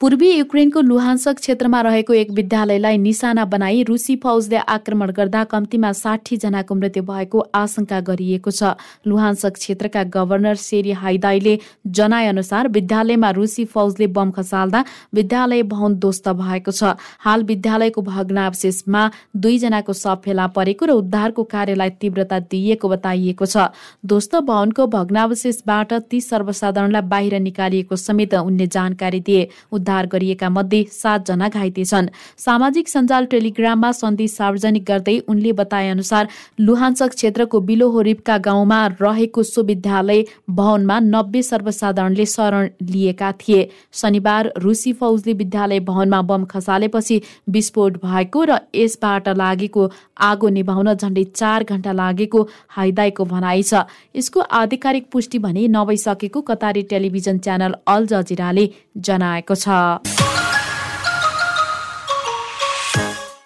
[0.00, 6.36] पूर्वी युक्रेनको लुहान्सक क्षेत्रमा रहेको एक विद्यालयलाई निशाना बनाई रुसी फौजले आक्रमण गर्दा कम्तीमा साठी
[6.36, 8.70] जनाको मृत्यु भएको आशंका गरिएको छ।
[9.06, 11.58] लुहान्सक क्षेत्रका गभर्नर सेरी हाइदाईले
[11.98, 14.84] जनाए अनुसार विद्यालयमा रुसी फौजले बम खसाल्दा
[15.14, 19.04] विद्यालय भवन ध्वस्त भएको छ। हाल विद्यालयको भग्नावशेषमा
[19.36, 23.68] दुईजनाको शव फेला परेको र उद्धारको कार्यलाई तीव्रता दिइएको बताइएको छ।
[24.06, 29.48] ध्वस्त भवनको भग्नावशेषबाट ती सर्वसाधारणलाई बाहिर निकालिएको समेत उनले जानकारी दिए।
[29.90, 32.08] उद्धार गरिएका मध्ये सातजना घाइते छन्।
[32.38, 36.28] सामाजिक सञ्जाल टेलिग्राममा सन्देश सार्वजनिक गर्दै उनले बताए अनुसार
[36.60, 44.92] लुहान्सक क्षेत्रको बिलोहोरिपका गाउँमा रहेको सो विद्यालय भवनमा नब्बे सर्वसाधारणले शरण लिएका थिए। शनिबार रुसी
[44.92, 49.90] फौजले विद्यालय भवनमा बम खसालेपछि विस्फोट भएको र यसबाट लागेको
[50.22, 53.82] आगो निभाउन झण्डै चार घण्टा लागेको हाइदाईको भनाइ छ।
[54.14, 58.68] यसको आधिकारिक पुष्टि भने नभइसकेको कतारी टेलिभिजन च्यानल अल जजिराले
[58.98, 60.49] जनाएको छ। し。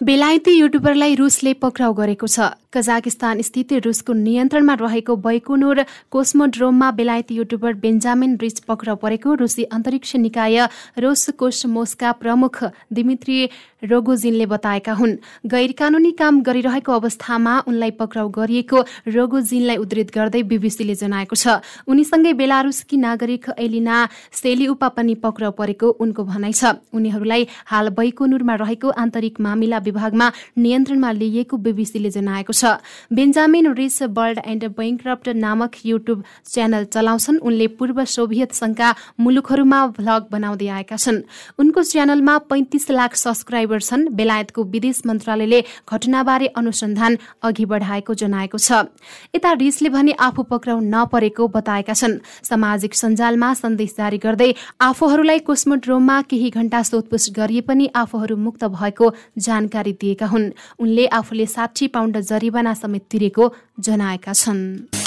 [0.05, 5.79] बेलायती युट्युबरलाई रुसले पक्राउ गरेको छ। कजाकिस्तान स्थित रुसको नियन्त्रणमा रहेको बैकुनुर
[6.13, 10.57] कोस्मोड्रोममा बेलायती युट्युबर बेन्जामिन रिच पक्राउ परेको रुसी अन्तरिक्ष निकाय
[11.01, 13.39] रोस कोस्मोसका प्रमुख दिमित्री
[13.85, 18.79] रोगोजिनले बताएका हुन्। गैर कानूनी काम गरिरहेको अवस्थामा उनलाई पक्राउ गरिएको
[19.09, 23.97] रोगोजिनलाई उद्धित गर्दै बीबीसीले जनाएको छ। उनीसँगै बेलारुसकी नागरिक एलिना
[24.35, 30.27] सेलिउपा पनि पक्राउ परेको उनको भनाइ छ। उनीहरूलाई हाल बैकोनुरमा रहेको आन्तरिक मामिला विभागमा
[30.59, 32.83] नियन्त्रणमा लिइएको बीबीसीले जनाएको छ।
[33.15, 38.89] बेन्जामिन रिस वर्ल्ड एन्ड बैङ्क्रप्ट नामक युट्युब च्यानल चलाउँछन्। उनले पूर्व सोभियत संघका
[39.21, 41.23] मुलुकहरूमा भ्लग बनाउँदै आएका छन्।
[41.59, 48.91] उनको च्यानलमा पैंतिस लाख सब्सक्राइबर छन्। बेलायतको विदेश मन्त्रालयले घटनाबारे अनुसन्धान अघि बढाएको जनाएको छ।
[49.35, 54.51] यता रिसले भने आफू पक्राउ नपरेको बताएका छन्। सामाजिक सञ्जालमा सन्देश जारी गर्दै
[54.81, 59.07] आफूहरूलाई कोस्मोड्रोममा केही घण्टा सोधपुछ गरिए पनि आफूहरू मुक्त भएको
[59.39, 65.04] जानकारी दिएका हुन्। उनले आफूले साठी पाउन्ड जरिवाना समेत तिरेको जनाएका छन्।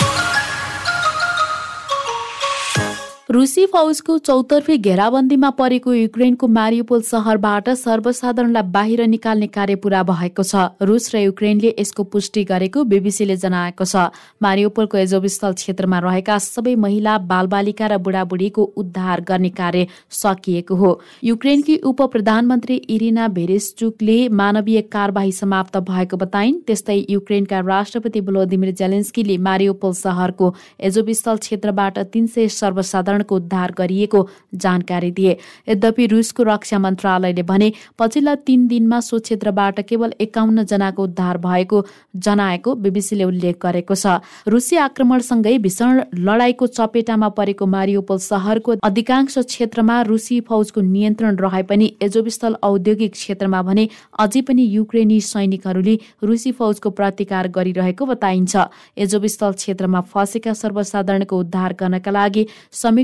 [3.29, 10.61] रुसी फौजको चौतर्फी घेराबन्दीमा परेको युक्रेनको मारियोपोल सहरबाट सर्वसाधारणलाई बाहिर निकाल्ने कार्य पूरा भएको छ।
[10.81, 14.03] रुस र युक्रेनले यसको पुष्टि गरेको बीबीसीले जनाएको छ।
[14.41, 20.93] मारियोपोलको एजोबस्थल क्षेत्रमा रहेका सबै महिला बालबालिका र बुढाबुढीको उद्धार गर्ने कार्य सकिएको हो।
[21.23, 29.37] युक्रेनकी उप प्रधानमन्त्री इरिना भेरेसचुकले मानवीय कार्यवाही समाप्त भएको बताइन् त्यस्तै युक्रेनका राष्ट्रपति भ्लोदिमिर जेलेन्स्कीले
[29.51, 30.53] मारियोपोल सहरको
[30.85, 35.37] एजोबस्थल क्षेत्रबाट तीन सय सर्वसाधारण को उद्धार गरिएको जानकारी दिए।
[35.69, 41.85] यद्यपि रुसको रक्षा मन्त्रालयले भने पछिल्ला तीन दिनमा सो क्षेत्रबाट केवल एकाउन्न जनाको उद्धार भएको
[42.17, 50.01] जनाएको बीबीसीले उल्लेख गरेको छ। रुसी आक्रमणसँगै भीषण लडाईँको चपेटामा परेको मारियोपोल सहरको अधिकांश क्षेत्रमा
[50.03, 53.87] रुसी फौजको नियन्त्रण रहे पनि एजोबस्थल औद्योगिक क्षेत्रमा भने
[54.19, 58.55] अझै पनि युक्रेनी सैनिकहरूले रुसी फौजको प्रतिकार गरिरहेको बताइन्छ।
[58.97, 62.45] एजोबस्थल क्षेत्रमा फँसेका सर्वसाधारणको उद्धार गर्नका लागि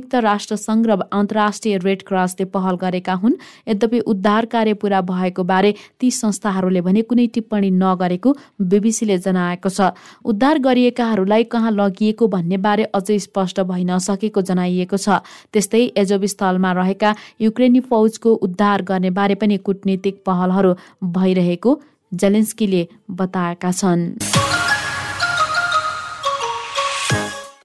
[0.03, 3.35] संयुक्त संयुक्त राष्ट्र संघ र अन्तर्राष्ट्रिय रेड क्रसले पहल गरेका हुन्।
[3.67, 9.95] यद्यपि उद्धार कार्य पूरा भएको बारे ती संस्थाहरूले भने कुनै टिप्पणी नगरेको बीबीसीले जनाएको छ।
[10.25, 16.71] उद्धार गरिएकाहरूलाई कहाँ लगिएको भन्ने बारे अझै स्पष्ट भइ नसकेको जनाइएको छ। त्यस्तै एजोब स्थलमा
[16.73, 20.75] रहेका युक्रेनी फौजको उद्धार गर्ने बारे पनि कूटनीतिक पहलहरू
[21.15, 21.79] भइरहेको
[22.11, 24.32] जेलेन्स्कीले बताएका छन्।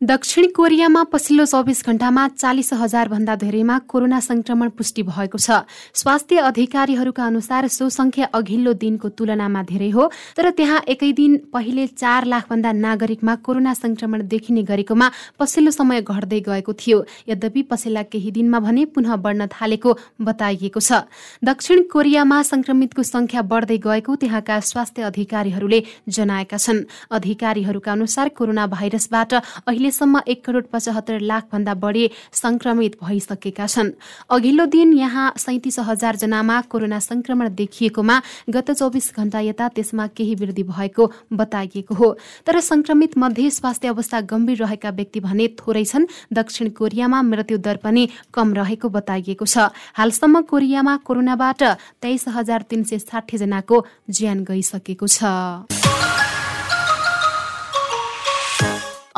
[0.01, 6.37] दक्षिण कोरियामा पछिल्लो चौबिस घण्टामा चालिस हजार भन्दा धेरैमा कोरोना संक्रमण पुष्टि भएको छ। स्वास्थ्य
[6.39, 12.25] अधिकारीहरूका अनुसार सो संख्या अघिल्लो दिनको तुलनामा धेरै हो तर त्यहाँ एकै दिन पहिले चार
[12.25, 18.31] लाख भन्दा नागरिकमा कोरोना संक्रमण देखिने गरेकोमा पछिल्लो समय घट्दै गएको थियो। यद्यपि पछिल्ला केही
[18.31, 21.03] दिनमा भने पुनः बढ्न थालेको बताइएको छ।
[21.43, 29.35] दक्षिण कोरियामा संक्रमितको संख्या बढ्दै गएको त्यहाँका स्वास्थ्य अधिकारीहरूले जनाएका छन्। अधिकारीहरूका अनुसार कोरोना भाइरसबाट
[29.35, 33.91] अहिले अहिलेसम्म एक करोड पचहत्तर लाख भन्दा बढी संक्रमित भइसकेका छन्।
[34.29, 38.17] अघिल्लो दिन यहाँ सैतिस हजार जनामा कोरोना संक्रमण देखिएकोमा
[38.51, 42.09] गत चौबिस घण्टा यता त्यसमा केही वृद्धि भएको बताइएको हो।
[42.47, 47.77] तर संक्रमित मध्ये स्वास्थ्य अवस्था गम्भीर रहेका व्यक्ति भने थोरै छन्। दक्षिण कोरियामा मृत्यु दर
[47.81, 51.63] पनि कम रहेको बताइएको छ। हालसम्म कोरियामा कोरोनाबाट
[52.03, 56.08] तेइस हजार तीन सय साठी जनाको ज्यान गइसकेको छ।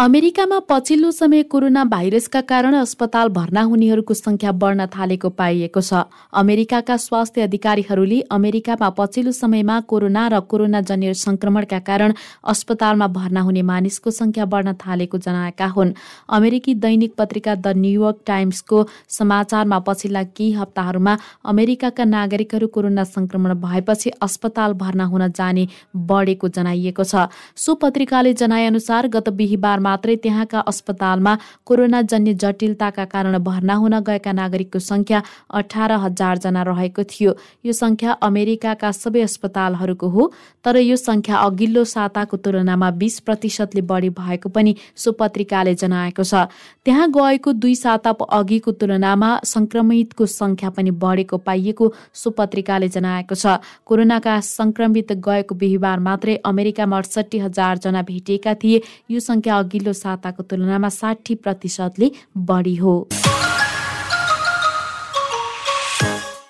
[0.01, 6.97] अमेरिकामा पछिल्लो समय कोरोना भाइरसका कारण अस्पताल भर्ना हुनेहरूको संख्या बढ्न थालेको पाइएको छ। अमेरिकाका
[6.97, 12.15] स्वास्थ्य अधिकारीहरूले अमेरिकामा पछिल्लो समयमा कोरोना र कोरोनाजन्य संक्रमणका कारण
[12.45, 15.93] अस्पतालमा भर्ना हुने मानिसको संख्या बढ्न थालेको जनाएका हुन्।
[16.31, 21.17] अमेरिकी दैनिक पत्रिका द न्युयोर्क टाइम्सको समाचारमा पछिल्ला केही हप्ताहरूमा
[21.47, 25.69] अमेरिकाका नागरिकहरू कोरोना संक्रमण भएपछि अस्पताल भर्ना हुन जाने
[26.09, 33.75] बढेको जनाइएको छ। सो पत्रिकाले जनाएअनुसार गत बिहिबार मात्रै त्यहाँका अस्पतालमा कोरोनाजन्य जटिलताका कारण भर्ना
[33.77, 35.23] हुन गएका नागरिकको संख्या
[35.55, 35.99] अठार
[36.39, 37.33] जना रहेको थियो।
[37.65, 40.31] यो संख्या अमेरिकाका सबै अस्पतालहरूको हो
[40.65, 46.47] तर यो संख्या अघिल्लो साताको तुलनामा बीस प्रतिशतले बढी भएको पनि सो पत्रिकाले जनाएको छ।
[46.85, 53.59] त्यहाँ गएको दुई साता अघिको तुलनामा संक्रमितको संख्या पनि बढेको पाइएको सो पत्रिकाले जनाएको छ।
[53.87, 59.93] कोरोनाका संक्रमित गएको बिहिबार मात्रै अमेरिकामा अडसठी हजार जना भेटिएका थिए। यो संख्या अघि अघिल्लो
[59.97, 62.95] साताको तुलनामा साठी प्रतिशतले बढी हो।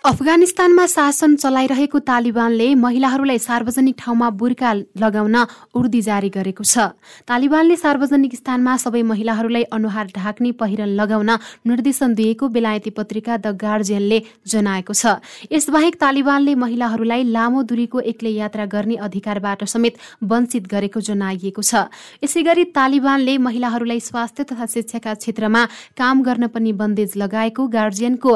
[0.04, 5.36] अफगानिस्तानमा शासन चलाइरहेको तालिबानले महिलाहरूलाई सार्वजनिक ठाउँमा बुर्का लगाउन
[5.76, 6.96] उर्दी जारी गरेको छ।
[7.28, 11.30] तालिबानले सार्वजनिक स्थानमा सबै महिलाहरूलाई अनुहार ढाक्ने पहिरन लगाउन
[11.68, 15.20] निर्देशन दिएको बेलायती पत्रिका द गार्जियनले जनाएको छ।
[15.52, 21.92] यसबाहेक तालिबानले महिलाहरूलाई लामो दूरीको एक्लै यात्रा गर्ने अधिकारबाट समेत वञ्चित गरेको जनाइएको छ।
[22.24, 25.62] यसै गरी तालिबानले महिलाहरूलाई स्वास्थ्य तथा शिक्षाका क्षेत्रमा
[25.94, 28.32] काम गर्न पनि बन्देज लगाएको गार्जियनको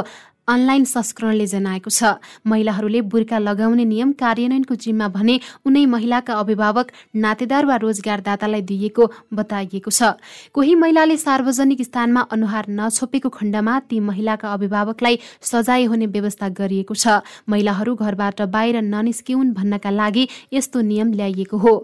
[0.49, 6.87] अनलाइन संस्करणले जनाएको छ। महिलाहरूले बुर्का लगाउने नियम कार्यान्वयनको जिम्मा भने उनै महिलाका अभिभावक
[7.17, 10.21] नातेदार वा रोजगारदातालाई दिइएको बताइएको छ।
[10.53, 17.25] कोही महिलाले सार्वजनिक स्थानमा अनुहार नछोपेको खण्डमा ती महिलाका अभिभावकलाई सजाय हुने व्यवस्था गरिएको छ।
[17.49, 21.75] महिलाहरू घरबाट बाहिर ननिस्किउन् भन्नका लागि यस्तो नियम ल्याइएको हो।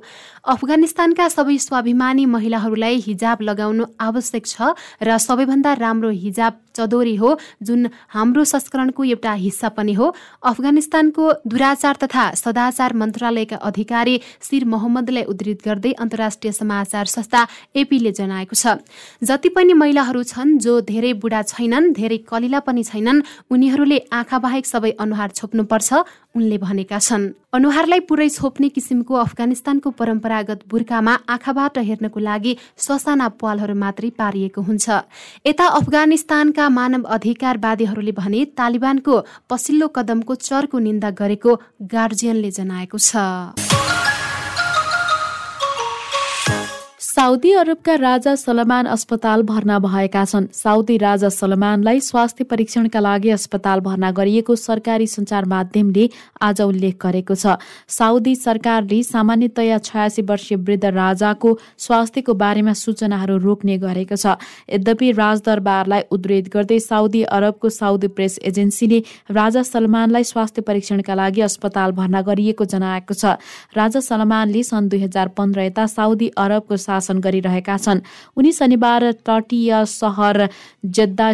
[0.45, 7.89] अफगानिस्तानका सबै स्वाभिमानी महिलाहरूलाई हिजाब लगाउनु आवश्यक छ र सबैभन्दा राम्रो हिजाब चदोरी हो जुन
[8.09, 10.13] हाम्रो संस्करणको एउटा हिस्सा पनि हो।
[10.43, 17.47] अफगानिस्तानको दुराचार तथा सदाचार मन्त्रालयका अधिकारी शिर मोहम्मदलाई उद्धृत गर्दै अन्तर्राष्ट्रिय समाचार संस्था
[17.77, 18.81] एपीले जनाएको छ।
[19.23, 24.67] जति पनि महिलाहरू छन् जो धेरै बुढा छैनन् धेरै कलिला पनि छैनन् उनीहरूले आँखा बाहेक
[24.67, 25.91] सबै अनुहार छोप्नुपर्छ।
[26.35, 33.75] उनले भनेका छन् अनुहारलाई पुरै छोप्ने किसिमको अफगानिस्तानको परम्परागत बुर्खामा आँखाबाट हेर्नको लागि ससाना पालहरू
[33.75, 34.87] मात्रै पारिएको हुन्छ।
[35.47, 39.15] यता अफगानिस्तानका मानव अधिकारवादीहरूले भने तालिबानको
[39.51, 41.51] पछिल्लो कदमको चर्को निन्दा गरेको
[41.91, 44.10] गार्जियनले जनाएको छ।
[47.21, 53.81] साउदी अरबका राजा सलमान अस्पताल भर्ना भएका छन्। साउदी राजा सलमानलाई स्वास्थ्य परीक्षणका लागि अस्पताल
[53.81, 56.09] भर्ना गरिएको सरकारी सञ्चार माध्यमले
[56.41, 63.77] आज उल्लेख गरेको छ। साउदी सरकारले सामान्यतया छयासी वर्षीय वृद्ध राजाको स्वास्थ्यको बारेमा सूचनाहरू रोक्ने
[63.85, 64.41] गरेको छ।
[64.73, 69.03] यद्यपि राजदरबारलाई उद्धित गर्दै साउदी अरबको साउदी प्रेस एजेन्सीले
[69.33, 73.37] राजा सलमानलाई स्वास्थ्य परीक्षणका लागि अस्पताल भर्ना गरिएको जनाएको छ।
[73.77, 78.01] राजा सलमानले सन् दुई हजार पन्ध्र यता साउदी अरबको शासन गरिरहेका छन्।
[78.37, 80.49] उनी शनिबार तटीय सहर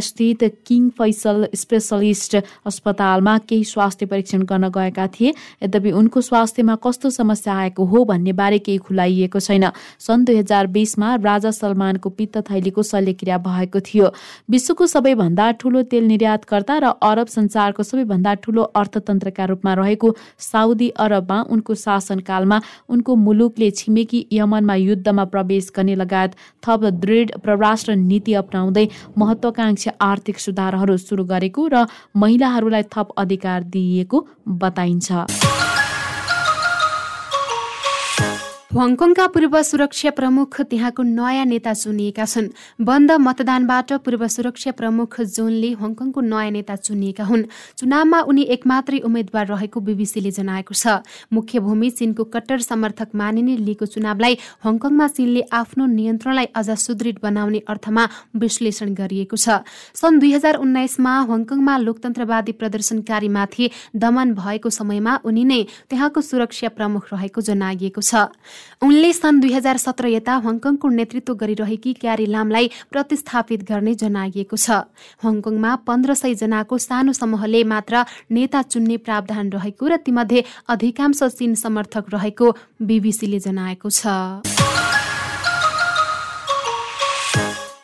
[0.00, 2.36] स्थित किङ फैसल स्पेसलिस्ट
[2.66, 8.32] अस्पतालमा केही स्वास्थ्य परीक्षण गर्न गएका थिए। यद्यपि उनको स्वास्थ्यमा कस्तो समस्या आएको हो भन्ने
[8.32, 14.12] बारे केही खुलाइएको छैन। सन् दुई हजार बिसमा राजा सलमानको पित्त थैलीको शल्यक्रिया भएको थियो।
[14.50, 21.40] विश्वको सबैभन्दा ठूलो तेल निर्यातकर्ता र अरब संसारको सबैभन्दा ठूलो अर्थतन्त्रका रूपमा रहेको साउदी अरबमा
[21.50, 26.30] उनको शासनकालमा उनको मुलुकले छिमेकी यमनमा युद्धमा प्रवेश प्रवेश गर्ने लगायत
[26.62, 31.86] थप दृढ परराष्ट्र नीति अप्नाउँदै महत्वाकांक्षी आर्थिक सुधारहरू सुरु गरेको र
[32.16, 35.75] महिलाहरूलाई थप अधिकार दिइएको बताइन्छ।
[38.76, 42.48] हङकङका पूर्व सुरक्षा प्रमुख त्यहाँको नयाँ नेता चुनिएका छन्।
[42.84, 47.44] बन्द मतदानबाट पूर्व सुरक्षा प्रमुख जोनले हङकङको नयाँ नेता चुनिएका हुन्।
[47.80, 51.00] चुनावमा उनी एकमात्रै उम्मेद्वार रहेको बीबीसीले जनाएको छ।
[51.32, 57.60] मुख्य भूमि चीनको कट्टर समर्थक मानिने लिएको चुनावलाई हङकङमा चीनले आफ्नो नियन्त्रणलाई अझ सुदृढ बनाउने
[57.64, 58.04] अर्थमा
[58.36, 59.64] विश्लेषण गरिएको छ।
[59.96, 67.02] सन् दुई हजार उन्नाइसमा हङकङमा लोकतन्त्रवादी प्रदर्शनकारीमाथि दमन भएको समयमा उनी नै त्यहाँको सुरक्षा प्रमुख
[67.16, 68.28] रहेको जनाइएको छ।
[68.82, 74.84] उनले सन् दुई हजार सत्र यता हङकङको नेतृत्व गरिरहेकी क्यारी लामलाई प्रतिस्थापित गर्ने जनाइएको छ।
[75.24, 81.54] हङकङमा पन्ध्र सय जनाको सानो समूहले मात्र नेता चुन्ने प्रावधान रहेको र तीमध्ये अधिकांश चीन
[81.56, 82.46] समर्थक रहेको
[82.82, 84.75] बीबीसीले जनाएको छ।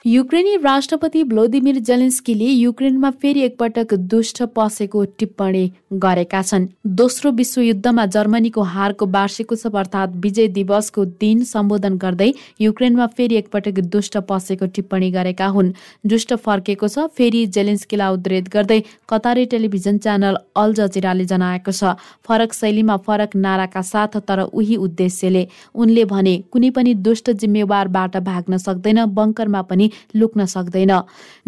[0.06, 6.66] युक्रेनी राष्ट्रपति भ्लोदिमिर जेलेन्स्कीले युक्रेनमा फेरि एकपटक दुष्ट पसेको टिप्पणी गरेका छन्।
[6.98, 12.30] दोस्रो विश्वयुद्धमा जर्मनीको हारको वार्षिकोत्सव अर्थात् विजय दिवसको दिन सम्बोधन गर्दै
[12.60, 15.70] युक्रेनमा फेरि एकपटक दुष्ट पसेको टिप्पणी गरेका हुन्।
[16.06, 21.94] दुष्ट फर्केको छ फेरि जेलेन्स्कीलाई उद्धित गर्दै कतारी टेलिभिजन च्यानल अल जजिराले जनाएको छ
[22.26, 28.62] फरक शैलीमा फरक नाराका साथ तर उही उद्देश्यले। उनले भने कुनै पनि दुष्ट जिम्मेवारबाट भाग्न
[28.66, 30.92] सक्दैन बङ्करमा पनि लुक्न सक्दैन।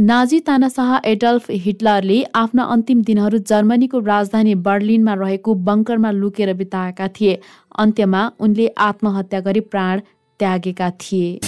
[0.00, 7.38] नाजी तानाशाह एडल्फ हिटलरले आफ्ना अन्तिम दिनहरू जर्मनीको राजधानी बर्लिनमा रहेको बङ्करमा लुकेर बिताएका थिए।
[7.78, 10.00] अन्त्यमा उनले आत्महत्या गरी प्राण
[10.40, 11.38] त्यागेका थिए।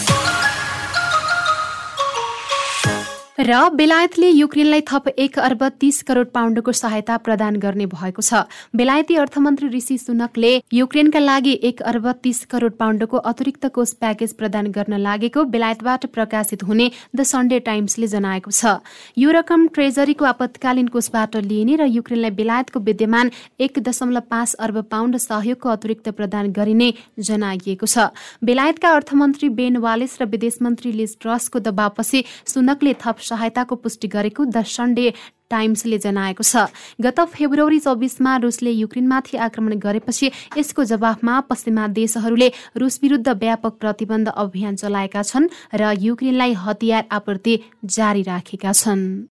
[3.38, 8.40] र बेलायतले युक्रेनलाई थप एक अर्ब तीस करोड पाउन्डको सहायता प्रदान गर्ने भएको छ।
[8.72, 14.70] बेलायती अर्थमन्त्री ऋषि सुनकले युक्रेनका लागि एक अर्ब तीस करोड पाउन्डको अतिरिक्त कोष प्याकेज प्रदान
[14.72, 18.80] गर्न लागेको बेलायतबाट प्रकाशित हुने द सन्डे टाइम्सले जनाएको छ।
[19.18, 25.16] यो रकम ट्रेजरीको आपतकालीन कोषबाट लिइने र युक्रेनलाई बेलायतको विद्यमान एक दशमलव पाँच अर्ब पाउन्ड
[25.18, 26.88] सहयोगको अतिरिक्त प्रदान गरिने
[27.20, 28.08] जनाइएको छ।
[28.40, 34.44] बेलायतका अर्थमन्त्री बेन वालेस र विदेश मन्त्री लिज ट्रसको दबावपछि सुनकले थप सहायताको पुष्टि गरेको
[34.46, 35.12] द सन्डे
[35.50, 36.66] टाइम्सले जनाएको छ।
[37.00, 44.28] गत फेब्रुअरी चौबिसमा रुसले युक्रेनमाथि आक्रमण गरेपछि यसको जवाफमा पश्चिमा देशहरूले रुस विरुद्ध व्यापक प्रतिबन्ध
[44.36, 49.24] अभियान चलाएका छन् र युक्रेनलाई हतियार आपूर्ति जारी राखेका छन्।